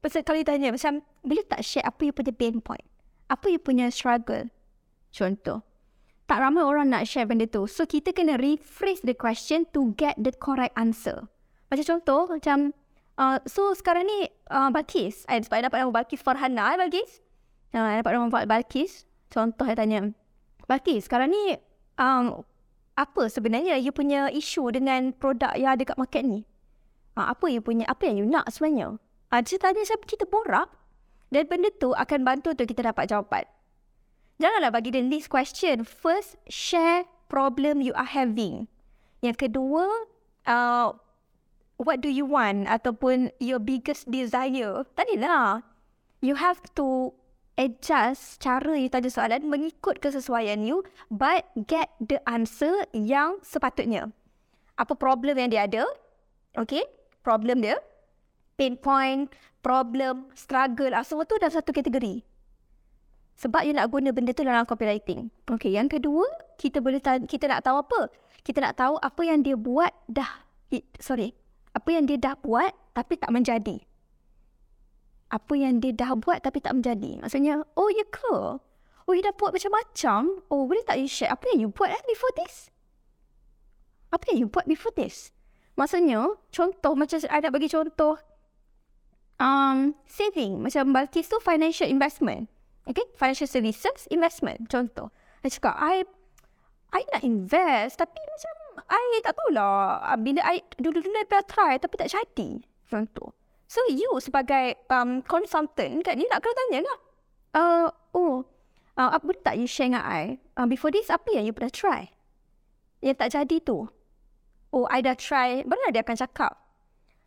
Pasal 0.00 0.24
kalau 0.24 0.40
dia 0.40 0.48
tanya 0.52 0.72
macam, 0.72 1.04
boleh 1.20 1.44
tak 1.44 1.60
share 1.60 1.84
apa 1.84 2.00
you 2.04 2.12
punya 2.16 2.32
pain 2.32 2.60
point? 2.64 2.84
Apa 3.28 3.52
you 3.52 3.60
punya 3.60 3.92
struggle? 3.92 4.48
Contoh. 5.12 5.64
Tak 6.24 6.40
ramai 6.40 6.64
orang 6.64 6.92
nak 6.92 7.04
share 7.04 7.28
benda 7.28 7.44
tu. 7.44 7.68
So, 7.68 7.84
kita 7.84 8.16
kena 8.16 8.40
rephrase 8.40 9.04
the 9.04 9.12
question 9.12 9.68
to 9.76 9.92
get 9.96 10.16
the 10.16 10.32
correct 10.32 10.72
answer. 10.76 11.28
Macam 11.68 11.84
contoh, 11.84 12.28
macam, 12.28 12.72
uh, 13.16 13.40
so 13.44 13.72
sekarang 13.76 14.08
ni 14.08 14.28
uh, 14.52 14.68
Balkis, 14.72 15.28
I, 15.28 15.40
sebab 15.40 15.56
I 15.60 15.64
dapat 15.68 15.78
nama 15.84 15.92
Balkis 15.92 16.20
Farhana, 16.20 16.76
eh, 16.76 16.80
Balkis? 16.80 17.23
I 17.82 17.98
dapat 17.98 18.14
nama 18.14 18.46
Balkis. 18.46 19.02
Contoh 19.34 19.66
saya 19.66 19.74
tanya, 19.74 20.14
Balkis, 20.70 21.10
sekarang 21.10 21.34
ni 21.34 21.58
um, 21.98 22.46
apa 22.94 23.22
sebenarnya 23.26 23.74
you 23.82 23.90
punya 23.90 24.30
isu 24.30 24.70
dengan 24.70 25.10
produk 25.10 25.50
yang 25.58 25.74
ada 25.74 25.82
kat 25.82 25.98
market 25.98 26.22
ni? 26.22 26.46
Uh, 27.18 27.34
apa 27.34 27.50
you 27.50 27.58
punya, 27.58 27.82
apa 27.90 28.06
yang 28.06 28.22
you 28.22 28.26
nak 28.30 28.46
sebenarnya? 28.54 28.94
Uh, 29.34 29.40
dia 29.42 29.58
tanya 29.58 29.82
siapa 29.82 30.06
kita 30.06 30.22
borak 30.30 30.70
dan 31.34 31.50
benda 31.50 31.66
tu 31.74 31.90
akan 31.90 32.22
bantu 32.22 32.54
untuk 32.54 32.70
kita 32.70 32.86
dapat 32.86 33.10
jawapan. 33.10 33.42
Janganlah 34.38 34.70
bagi 34.70 34.94
the 34.94 35.02
list 35.02 35.30
question. 35.30 35.82
First, 35.82 36.38
share 36.46 37.10
problem 37.26 37.82
you 37.82 37.94
are 37.98 38.06
having. 38.06 38.70
Yang 39.22 39.50
kedua, 39.50 39.86
uh, 40.46 40.94
what 41.78 41.98
do 41.98 42.10
you 42.10 42.26
want 42.26 42.70
ataupun 42.70 43.34
your 43.42 43.58
biggest 43.58 44.06
desire. 44.10 44.86
Tadilah. 44.94 45.66
You 46.22 46.38
have 46.38 46.62
to 46.78 47.12
adjust 47.54 48.42
cara 48.42 48.74
you 48.74 48.90
tanya 48.90 49.10
soalan 49.10 49.46
mengikut 49.46 50.02
kesesuaian 50.02 50.62
you 50.66 50.82
but 51.10 51.46
get 51.70 51.94
the 52.02 52.18
answer 52.26 52.86
yang 52.90 53.38
sepatutnya. 53.46 54.10
Apa 54.74 54.98
problem 54.98 55.38
yang 55.38 55.50
dia 55.54 55.70
ada? 55.70 55.86
Okay, 56.58 56.82
problem 57.22 57.62
dia. 57.62 57.78
Pain 58.54 58.78
point, 58.78 59.30
problem, 59.62 60.30
struggle, 60.38 60.94
ah, 60.94 61.02
semua 61.02 61.26
tu 61.26 61.34
dalam 61.38 61.50
satu 61.50 61.74
kategori. 61.74 62.22
Sebab 63.34 63.66
you 63.66 63.74
nak 63.74 63.90
guna 63.90 64.14
benda 64.14 64.30
tu 64.30 64.46
dalam 64.46 64.62
copywriting. 64.62 65.26
Okay, 65.50 65.74
yang 65.74 65.90
kedua, 65.90 66.22
kita 66.54 66.78
boleh 66.78 67.02
kita 67.26 67.50
nak 67.50 67.66
tahu 67.66 67.82
apa? 67.82 68.00
Kita 68.46 68.62
nak 68.62 68.78
tahu 68.78 68.94
apa 69.02 69.22
yang 69.26 69.42
dia 69.42 69.58
buat 69.58 69.90
dah, 70.06 70.46
sorry, 71.02 71.34
apa 71.74 71.88
yang 71.90 72.06
dia 72.06 72.18
dah 72.18 72.38
buat 72.38 72.70
tapi 72.94 73.18
tak 73.18 73.34
menjadi. 73.34 73.82
Apa 75.34 75.58
yang 75.58 75.82
dia 75.82 75.90
dah 75.90 76.14
buat 76.14 76.46
tapi 76.46 76.62
tak 76.62 76.78
menjadi. 76.78 77.18
Maksudnya, 77.18 77.66
oh 77.74 77.90
ya 77.90 78.06
ke? 78.06 78.62
Oh, 79.04 79.12
you 79.12 79.20
dah 79.20 79.34
buat 79.34 79.50
macam-macam. 79.50 80.46
Oh, 80.48 80.64
boleh 80.64 80.86
tak 80.86 81.02
you 81.02 81.10
share 81.10 81.34
apa 81.34 81.44
yang 81.50 81.66
you 81.66 81.70
buat 81.74 81.90
eh 81.90 82.02
before 82.06 82.30
this? 82.38 82.70
Apa 84.14 84.30
yang 84.30 84.46
you 84.46 84.48
buat 84.48 84.64
before 84.64 84.94
this? 84.94 85.34
Maksudnya, 85.74 86.38
contoh 86.54 86.94
macam 86.94 87.18
ada 87.26 87.50
bagi 87.50 87.66
contoh 87.66 88.14
um, 89.42 89.92
saving. 90.06 90.62
Macam 90.62 90.94
Balkis 90.94 91.28
tu 91.28 91.36
financial 91.42 91.90
investment. 91.90 92.46
Okay? 92.86 93.04
Financial 93.18 93.50
services 93.50 94.06
investment. 94.08 94.70
Contoh. 94.70 95.10
Saya 95.42 95.50
cakap, 95.50 95.76
I, 95.82 96.06
I 96.94 97.02
nak 97.10 97.22
invest 97.26 98.00
tapi 98.00 98.16
macam 98.16 98.54
I 98.88 99.20
tak 99.20 99.34
tahulah. 99.36 100.00
Ah, 100.00 100.18
bila 100.18 100.40
I 100.46 100.62
dulu-dulu 100.78 101.12
I 101.18 101.26
pernah 101.26 101.44
try 101.44 101.72
tapi 101.76 101.94
tak 101.98 102.08
jadi. 102.08 102.62
Contoh. 102.88 103.34
So 103.66 103.80
you 103.88 104.20
sebagai 104.20 104.78
um, 104.92 105.24
consultant 105.24 106.04
kan, 106.04 106.20
you 106.20 106.28
nak 106.28 106.44
kena 106.44 106.54
tanya 106.54 106.78
lah. 106.84 106.98
Uh, 107.54 107.88
oh, 108.12 108.34
uh, 108.98 109.10
apa 109.14 109.30
tak 109.40 109.56
you 109.58 109.66
share 109.66 109.90
dengan 109.90 110.04
I? 110.04 110.38
Uh, 110.58 110.66
before 110.68 110.90
this, 110.90 111.10
apa 111.10 111.26
yang 111.32 111.46
you 111.46 111.54
pernah 111.54 111.72
try? 111.72 112.10
Yang 113.00 113.16
tak 113.20 113.28
jadi 113.34 113.56
tu. 113.62 113.88
Oh, 114.74 114.84
I 114.90 115.00
dah 115.04 115.14
try. 115.14 115.62
Barulah 115.62 115.94
dia 115.94 116.02
akan 116.02 116.16
cakap. 116.18 116.52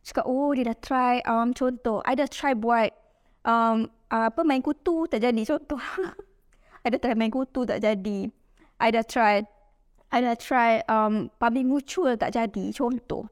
Cakap, 0.04 0.24
oh 0.28 0.52
dia 0.52 0.68
dah 0.68 0.78
try. 0.78 1.24
Um, 1.24 1.56
contoh, 1.56 2.04
I 2.04 2.12
dah 2.12 2.28
try 2.28 2.52
buat 2.52 2.92
um, 3.48 3.88
uh, 4.12 4.28
apa 4.28 4.40
main 4.44 4.60
kutu 4.60 5.08
tak 5.08 5.24
jadi. 5.24 5.42
Contoh. 5.48 5.80
I 6.84 6.86
dah 6.92 7.00
try 7.00 7.16
main 7.16 7.32
kutu 7.32 7.64
tak 7.64 7.80
jadi. 7.80 8.28
I 8.78 8.88
dah 8.92 9.04
try 9.04 9.42
I 10.08 10.24
dah 10.24 10.36
try 10.40 10.80
um, 10.88 11.28
public 11.36 11.64
mutual 11.68 12.16
tak 12.16 12.32
jadi. 12.36 12.72
Contoh. 12.72 13.28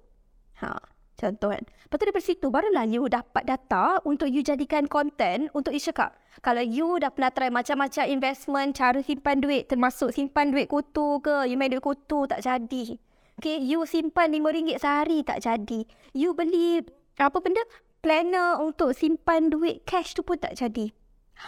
Ha, 0.61 0.77
contoh 1.16 1.50
kan. 1.50 1.64
Lepas 1.64 1.96
tu 1.96 2.04
daripada 2.04 2.25
situ, 2.25 2.46
barulah 2.52 2.85
you 2.87 3.08
dapat 3.11 3.42
data 3.49 3.99
untuk 4.04 4.30
you 4.30 4.44
jadikan 4.44 4.87
content 4.87 5.50
untuk 5.56 5.73
you 5.73 5.82
cakap. 5.82 6.14
Kalau 6.44 6.61
you 6.61 7.00
dah 7.00 7.11
pernah 7.11 7.32
try 7.32 7.49
macam-macam 7.49 8.04
investment, 8.06 8.76
cara 8.76 9.00
simpan 9.00 9.40
duit, 9.40 9.66
termasuk 9.66 10.12
simpan 10.12 10.52
duit 10.52 10.68
kutu 10.68 11.18
ke, 11.25 11.49
you 11.49 11.56
main 11.56 11.73
duit 11.73 11.82
kutu 11.82 12.28
tak 12.28 12.44
jadi. 12.44 13.00
Okay, 13.37 13.61
you 13.61 13.85
simpan 13.85 14.32
RM5 14.32 14.80
sehari 14.80 15.20
tak 15.20 15.44
jadi. 15.44 15.85
You 16.16 16.32
beli 16.32 16.85
apa 17.20 17.40
benda? 17.40 17.64
planner 18.06 18.62
untuk 18.62 18.94
simpan 18.94 19.50
duit 19.50 19.82
cash 19.82 20.14
tu 20.14 20.23
pun 20.23 20.38
tak 20.38 20.54
jadi. 20.54 20.94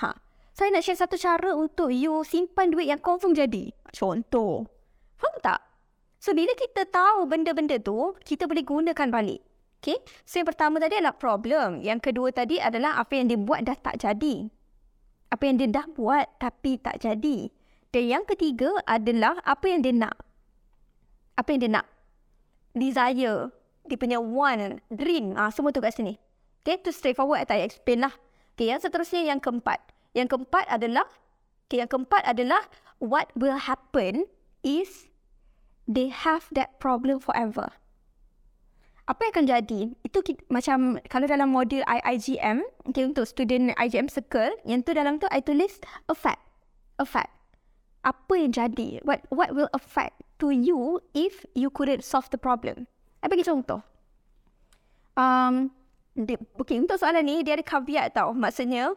Ha. 0.03 0.11
Saya 0.51 0.75
nak 0.75 0.83
share 0.83 0.99
satu 0.99 1.15
cara 1.15 1.55
untuk 1.55 1.95
you 1.95 2.27
simpan 2.27 2.75
duit 2.75 2.91
yang 2.91 2.99
confirm 2.99 3.31
jadi. 3.31 3.71
Contoh. 3.95 4.67
Faham 5.15 5.39
tak? 5.39 5.63
So, 6.19 6.35
bila 6.35 6.51
kita 6.59 6.83
tahu 6.91 7.31
benda-benda 7.31 7.79
tu, 7.79 8.19
kita 8.27 8.51
boleh 8.51 8.67
gunakan 8.67 9.07
balik. 9.07 9.39
Okay? 9.79 9.99
So, 10.27 10.43
yang 10.43 10.49
pertama 10.51 10.83
tadi 10.83 10.99
adalah 10.99 11.15
problem. 11.15 11.83
Yang 11.83 12.11
kedua 12.11 12.35
tadi 12.35 12.59
adalah 12.59 12.99
apa 12.99 13.13
yang 13.15 13.31
dia 13.31 13.39
buat 13.39 13.63
dah 13.63 13.79
tak 13.79 14.03
jadi. 14.03 14.51
Apa 15.29 15.43
yang 15.47 15.57
dia 15.61 15.69
dah 15.71 15.87
buat 15.93 16.27
tapi 16.43 16.81
tak 16.83 17.05
jadi. 17.05 17.53
Dan 17.95 18.05
yang 18.05 18.25
ketiga 18.29 18.69
adalah 18.85 19.39
apa 19.47 19.65
yang 19.71 19.81
dia 19.81 19.95
nak. 19.95 20.17
Apa 21.39 21.55
yang 21.55 21.61
dia 21.63 21.73
nak. 21.81 21.87
Desire. 22.75 23.55
Dia 23.89 23.97
punya 23.97 24.21
want, 24.21 24.85
dream. 24.93 25.33
Ah, 25.39 25.49
semua 25.49 25.73
tu 25.73 25.81
kat 25.81 25.97
sini. 25.97 26.21
Okay, 26.61 26.77
tu 26.85 26.93
straightforward. 26.93 27.49
I 27.49 27.65
explain 27.65 28.05
lah. 28.05 28.13
Okay, 28.53 28.69
yang 28.69 28.83
seterusnya 28.83 29.25
yang 29.25 29.41
keempat. 29.41 29.81
Yang 30.13 30.37
keempat 30.37 30.69
adalah, 30.69 31.09
okay, 31.65 31.81
yang 31.81 31.89
keempat 31.89 32.27
adalah 32.29 32.67
what 33.01 33.33
will 33.39 33.57
happen 33.57 34.29
is 34.61 35.09
they 35.89 36.13
have 36.13 36.45
that 36.53 36.77
problem 36.77 37.23
forever. 37.23 37.73
Apa 39.09 39.25
yang 39.25 39.33
akan 39.33 39.47
jadi? 39.49 39.81
Itu 40.05 40.21
kita, 40.21 40.45
macam 40.53 41.01
kalau 41.09 41.25
dalam 41.25 41.49
modul 41.49 41.81
IIGM, 41.89 42.61
okay, 42.85 43.09
untuk 43.09 43.25
student 43.25 43.73
IGM 43.81 44.13
circle, 44.13 44.53
yang 44.69 44.85
tu 44.85 44.93
dalam 44.93 45.17
tu 45.17 45.25
I 45.33 45.41
tulis 45.41 45.81
a 46.13 46.15
fact. 46.15 46.45
A 47.01 47.09
fact. 47.09 47.33
Apa 48.05 48.37
yang 48.37 48.53
jadi? 48.53 49.01
What 49.09 49.25
what 49.33 49.57
will 49.57 49.73
affect 49.73 50.21
to 50.45 50.53
you 50.53 51.01
if 51.17 51.49
you 51.57 51.73
couldn't 51.73 52.05
solve 52.05 52.29
the 52.29 52.37
problem? 52.37 52.85
I 53.25 53.33
bagi 53.33 53.49
contoh. 53.49 53.81
Um, 55.17 55.73
okay, 56.61 56.77
untuk 56.77 57.01
soalan 57.01 57.25
ni, 57.25 57.41
dia 57.41 57.57
ada 57.57 57.65
caveat 57.65 58.13
tau. 58.13 58.37
Maksudnya, 58.37 58.93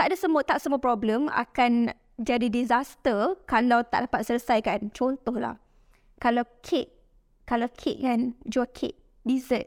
tak 0.00 0.10
ada 0.10 0.16
semua 0.16 0.40
tak 0.48 0.64
semua 0.64 0.80
problem 0.80 1.28
akan 1.28 1.92
jadi 2.16 2.48
disaster 2.48 3.36
kalau 3.44 3.84
tak 3.84 4.08
dapat 4.08 4.24
selesaikan. 4.24 4.88
Contohlah, 4.96 5.60
kalau 6.16 6.48
kek, 6.64 6.88
kalau 7.44 7.68
kek 7.68 8.00
kan, 8.00 8.32
jual 8.48 8.66
kek, 8.72 9.01
dessert. 9.26 9.66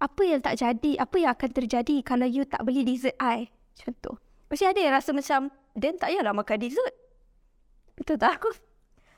Apa 0.00 0.22
yang 0.26 0.40
tak 0.44 0.60
jadi, 0.60 1.00
apa 1.00 1.16
yang 1.16 1.32
akan 1.32 1.50
terjadi 1.54 1.96
kalau 2.04 2.28
you 2.28 2.44
tak 2.44 2.60
beli 2.66 2.84
dessert 2.84 3.16
I? 3.22 3.48
Contoh. 3.78 4.20
Mesti 4.52 4.64
ada 4.68 4.80
yang 4.80 4.94
rasa 4.94 5.10
macam, 5.16 5.48
Dan 5.74 5.98
tak 5.98 6.14
payahlah 6.14 6.30
makan 6.30 6.58
dessert. 6.62 6.94
Betul 7.98 8.14
tak 8.14 8.38
aku? 8.38 8.54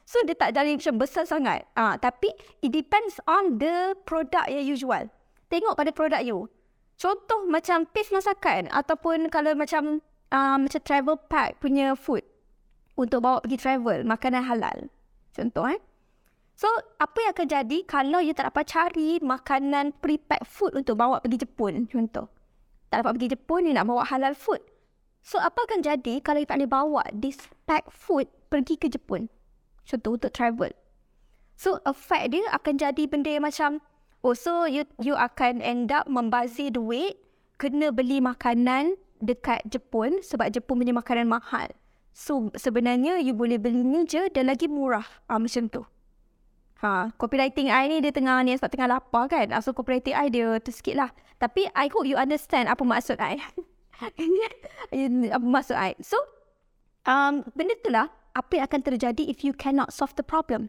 So, 0.08 0.24
dia 0.24 0.32
tak 0.32 0.56
jadi 0.56 0.72
macam 0.72 0.96
besar 0.96 1.28
sangat. 1.28 1.68
Ah, 1.76 2.00
tapi, 2.00 2.32
it 2.64 2.72
depends 2.72 3.20
on 3.28 3.60
the 3.60 3.92
product 4.08 4.48
yang 4.48 4.64
you 4.64 4.72
jual. 4.72 5.04
Tengok 5.52 5.76
pada 5.76 5.90
produk 5.92 6.22
you. 6.24 6.48
Contoh 6.96 7.44
macam 7.44 7.84
paste 7.92 8.14
masakan 8.14 8.72
ataupun 8.72 9.28
kalau 9.28 9.52
macam 9.52 10.00
uh, 10.32 10.56
macam 10.56 10.80
travel 10.80 11.20
pack 11.28 11.60
punya 11.60 11.92
food 11.92 12.24
untuk 12.96 13.20
bawa 13.20 13.44
pergi 13.44 13.60
travel, 13.60 14.08
makanan 14.08 14.42
halal. 14.48 14.88
Contoh 15.36 15.68
eh. 15.68 15.76
So, 16.56 16.72
apa 16.96 17.20
yang 17.20 17.32
akan 17.36 17.48
jadi 17.52 17.78
kalau 17.84 18.24
you 18.24 18.32
tak 18.32 18.48
dapat 18.48 18.64
cari 18.64 19.20
makanan 19.20 19.92
pre-pack 20.00 20.48
food 20.48 20.72
untuk 20.72 20.96
bawa 20.96 21.20
pergi 21.20 21.44
Jepun? 21.44 21.84
Contoh. 21.84 22.32
Tak 22.88 23.04
dapat 23.04 23.20
pergi 23.20 23.36
Jepun, 23.36 23.68
you 23.68 23.76
nak 23.76 23.84
bawa 23.84 24.08
halal 24.08 24.32
food. 24.32 24.64
So, 25.20 25.36
apa 25.36 25.68
akan 25.68 25.84
jadi 25.84 26.24
kalau 26.24 26.40
you 26.40 26.48
tak 26.48 26.56
boleh 26.56 26.72
bawa 26.72 27.02
this 27.12 27.36
pack 27.68 27.92
food 27.92 28.24
pergi 28.48 28.80
ke 28.80 28.88
Jepun? 28.88 29.28
Contoh, 29.84 30.16
untuk 30.16 30.32
travel. 30.32 30.72
So, 31.60 31.76
effect 31.84 32.32
dia 32.32 32.48
akan 32.48 32.80
jadi 32.80 33.04
benda 33.04 33.36
yang 33.36 33.44
macam 33.44 33.84
Oh, 34.24 34.34
so 34.34 34.66
you 34.66 34.82
you 34.98 35.14
akan 35.14 35.62
end 35.62 35.92
up 35.94 36.08
membazir 36.10 36.74
duit 36.74 37.14
kena 37.62 37.94
beli 37.94 38.18
makanan 38.18 38.98
dekat 39.22 39.62
Jepun 39.70 40.18
sebab 40.18 40.50
Jepun 40.50 40.82
punya 40.82 40.90
makanan 40.90 41.30
mahal. 41.30 41.70
So, 42.16 42.48
sebenarnya 42.56 43.20
you 43.20 43.36
boleh 43.36 43.60
beli 43.60 43.84
ni 43.84 44.08
je 44.08 44.26
dan 44.32 44.48
lagi 44.48 44.66
murah. 44.66 45.04
Ah, 45.28 45.38
macam 45.38 45.68
tu. 45.68 45.86
Ha, 46.84 47.08
copywriting 47.16 47.72
I 47.72 47.88
ni 47.88 48.04
dia 48.04 48.12
tengah 48.12 48.44
ni 48.44 48.52
sebab 48.56 48.68
tengah 48.68 48.88
lapar 48.90 49.32
kan. 49.32 49.48
Ah, 49.54 49.64
so, 49.64 49.72
copywriting 49.72 50.12
I 50.12 50.28
dia 50.28 50.60
tu 50.60 50.68
sikit 50.68 50.94
lah. 50.96 51.10
Tapi, 51.40 51.68
I 51.72 51.88
hope 51.88 52.04
you 52.04 52.20
understand 52.20 52.68
apa 52.68 52.84
maksud 52.84 53.16
I. 53.16 53.40
apa 55.36 55.46
maksud 55.46 55.76
I. 55.76 55.96
So, 56.04 56.20
um, 57.08 57.48
benda 57.56 57.76
tu 57.80 57.88
lah 57.88 58.12
apa 58.36 58.60
yang 58.60 58.64
akan 58.68 58.80
terjadi 58.84 59.24
if 59.24 59.40
you 59.40 59.56
cannot 59.56 59.88
solve 59.96 60.12
the 60.20 60.24
problem 60.24 60.68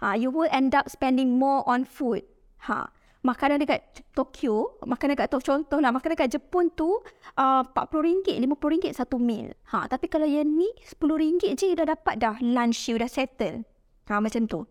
ha, 0.00 0.16
you 0.16 0.32
will 0.32 0.48
end 0.50 0.74
up 0.74 0.88
spending 0.88 1.36
more 1.36 1.62
on 1.68 1.84
food. 1.84 2.24
Ha, 2.68 2.88
makanan 3.24 3.60
dekat 3.60 3.84
Tokyo, 4.16 4.80
makanan 4.84 5.16
dekat 5.16 5.28
Tokyo 5.32 5.60
contoh 5.60 5.78
lah, 5.78 5.92
makanan 5.92 6.16
dekat 6.16 6.40
Jepun 6.40 6.72
tu 6.72 7.00
uh, 7.36 7.62
RM40, 7.64 8.40
RM50 8.48 8.96
satu 8.96 9.20
meal. 9.20 9.52
Ha, 9.70 9.86
tapi 9.86 10.08
kalau 10.08 10.26
yang 10.26 10.48
ni 10.48 10.68
RM10 10.96 11.56
je 11.56 11.76
dah 11.76 11.88
dapat 11.94 12.20
dah 12.20 12.36
lunch 12.40 12.88
you 12.88 12.96
dah 12.96 13.08
settle. 13.08 13.62
Ha, 14.08 14.18
macam 14.18 14.48
tu. 14.48 14.64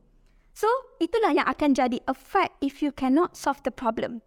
So, 0.53 0.67
itulah 0.99 1.31
yang 1.31 1.47
akan 1.47 1.75
jadi 1.75 2.03
effect 2.07 2.59
if 2.59 2.83
you 2.83 2.91
cannot 2.91 3.35
solve 3.35 3.63
the 3.63 3.71
problem. 3.71 4.21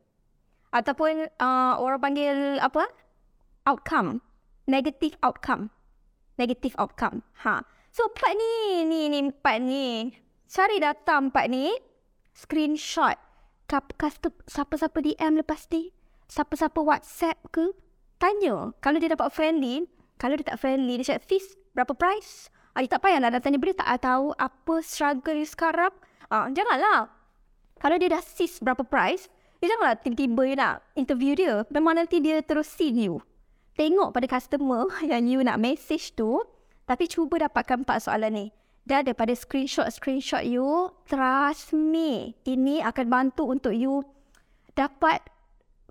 Ataupun 0.73 1.29
uh, 1.37 1.75
orang 1.77 2.01
panggil 2.01 2.59
apa? 2.59 2.89
Outcome. 3.69 4.25
Negative 4.65 5.19
outcome. 5.21 5.69
Negative 6.41 6.73
outcome. 6.81 7.27
Ha. 7.45 7.65
So, 7.93 8.09
empat 8.09 8.33
ni, 8.35 8.85
ni, 8.89 9.01
ni, 9.13 9.19
empat 9.29 9.61
ni 9.61 10.17
cari 10.53 10.77
data 10.77 11.17
empat 11.17 11.49
ni, 11.49 11.73
screenshot. 12.37 13.17
Siapa-siapa 14.45 15.01
DM 15.01 15.41
lepas 15.41 15.65
ni, 15.73 15.97
siapa-siapa 16.29 16.77
WhatsApp 16.77 17.41
ke, 17.49 17.73
tanya. 18.21 18.77
Kalau 18.85 19.01
dia 19.01 19.17
dapat 19.17 19.33
friendly, 19.33 19.89
kalau 20.21 20.37
dia 20.37 20.53
tak 20.53 20.61
friendly, 20.61 21.01
dia 21.01 21.17
cakap, 21.17 21.25
Fizz, 21.25 21.57
berapa 21.73 21.97
price? 21.97 22.53
Ah, 22.77 22.85
dia 22.85 22.93
tak 22.93 23.01
payahlah 23.01 23.33
tanya 23.41 23.57
benda, 23.57 23.81
tak 23.81 24.05
tahu 24.05 24.37
apa 24.37 24.75
struggle 24.85 25.41
sekarang. 25.41 25.93
Ah, 26.33 26.49
janganlah. 26.49 27.13
Kalau 27.77 28.01
dia 28.01 28.09
dah 28.09 28.25
sis 28.25 28.57
berapa 28.65 28.81
price, 28.89 29.29
dia 29.61 29.69
janganlah 29.69 30.01
tiba-tiba 30.01 30.43
dia 30.49 30.57
nak 30.57 30.75
interview 30.97 31.37
dia. 31.37 31.69
Memang 31.69 32.01
nanti 32.01 32.25
dia 32.25 32.41
terus 32.41 32.73
see 32.73 32.89
you. 32.89 33.21
Tengok 33.77 34.17
pada 34.17 34.25
customer 34.25 34.89
yang 35.13 35.29
you 35.29 35.45
nak 35.45 35.61
message 35.61 36.17
tu, 36.17 36.41
tapi 36.89 37.05
cuba 37.05 37.37
dapatkan 37.45 37.85
empat 37.85 38.09
soalan 38.09 38.33
ni. 38.33 38.47
Dan 38.89 39.05
daripada 39.05 39.37
screenshot-screenshot 39.37 40.43
you, 40.49 40.89
trust 41.05 41.77
me, 41.77 42.33
ini 42.49 42.81
akan 42.81 43.07
bantu 43.13 43.53
untuk 43.53 43.77
you 43.77 44.01
dapat 44.73 45.21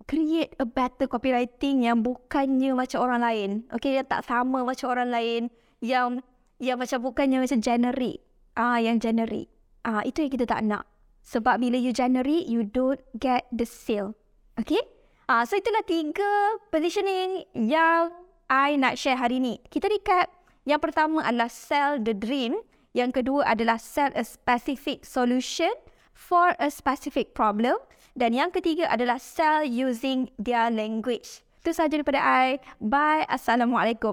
create 0.09 0.57
a 0.57 0.65
better 0.65 1.05
copywriting 1.05 1.85
yang 1.85 2.01
bukannya 2.01 2.73
macam 2.73 3.05
orang 3.05 3.21
lain. 3.21 3.49
Okay, 3.77 3.93
yang 4.01 4.09
tak 4.09 4.25
sama 4.25 4.65
macam 4.65 4.89
orang 4.89 5.13
lain. 5.13 5.41
Yang 5.85 6.25
yang 6.57 6.81
macam 6.81 6.97
bukannya 6.97 7.37
macam 7.45 7.61
generic. 7.61 8.25
Ah, 8.57 8.81
yang 8.81 8.97
generic. 8.97 9.60
Ah, 9.81 10.05
itu 10.05 10.25
yang 10.25 10.31
kita 10.33 10.45
tak 10.45 10.61
nak. 10.61 10.85
Sebab 11.21 11.61
bila 11.61 11.77
you 11.77 11.93
generic, 11.93 12.49
you 12.49 12.65
don't 12.65 13.01
get 13.17 13.45
the 13.53 13.65
sale. 13.65 14.17
Okay? 14.57 14.81
Ah, 15.29 15.45
so 15.45 15.57
itulah 15.57 15.85
tiga 15.85 16.59
positioning 16.73 17.45
yang 17.55 18.11
I 18.51 18.75
nak 18.75 18.99
share 18.99 19.15
hari 19.15 19.39
ni. 19.39 19.63
Kita 19.71 19.87
recap. 19.87 20.27
Yang 20.67 20.91
pertama 20.91 21.23
adalah 21.23 21.47
sell 21.47 21.97
the 21.97 22.11
dream. 22.11 22.59
Yang 22.91 23.23
kedua 23.23 23.47
adalah 23.55 23.79
set 23.79 24.11
a 24.13 24.27
specific 24.27 25.07
solution 25.07 25.71
for 26.11 26.51
a 26.59 26.67
specific 26.67 27.31
problem. 27.31 27.79
Dan 28.11 28.35
yang 28.35 28.51
ketiga 28.51 28.91
adalah 28.91 29.17
sell 29.23 29.63
using 29.63 30.27
their 30.35 30.67
language. 30.67 31.47
Itu 31.63 31.71
sahaja 31.71 32.01
daripada 32.01 32.19
I. 32.19 32.59
Bye. 32.81 33.23
Assalamualaikum. 33.29 34.09